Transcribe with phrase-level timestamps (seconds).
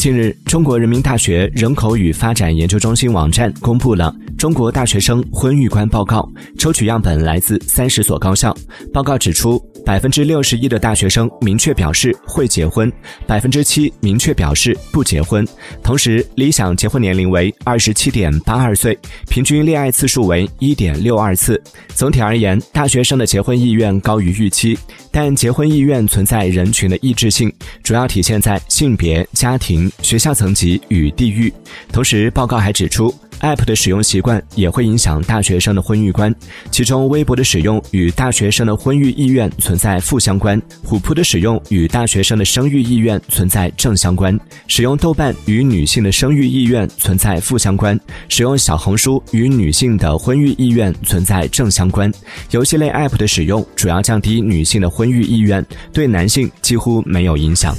[0.00, 6.26] 近日，中国人民大学人口与发展研究中心网站公布了《中国大学生婚育观报告》，
[6.58, 8.56] 抽取样本来自三十所高校。
[8.94, 12.90] 报告指出，百分之六十一的大学生明确表示会结婚，
[13.26, 15.46] 百分之七明确表示不结婚。
[15.82, 18.98] 同时，理想结婚年龄为二十七点八二岁，
[19.28, 21.62] 平均恋爱次数为一点六二次。
[21.94, 24.78] 总体而言，大学生的结婚意愿高于预期，
[25.12, 29.89] 但结婚意愿存在人群的异质性，主要体现在性别、家庭。
[30.02, 31.52] 学校层级与地域。
[31.92, 36.34] 同时，报告还指出，App 的使用习惯也会影响大学生的婚育观。
[36.70, 47.96] 其中，微博的使用与大学生的婚育意愿存在负相关；虎扑的使用与大学生的生育意愿存在正相关；使用豆瓣与女性的生育意愿存在负相关；
[48.28, 52.12] 使用小红书与女性的婚育意愿存在正相关。
[52.50, 57.74] 游戏类 App 的使用主要降低女性的婚育意愿，对男性几乎没有影响。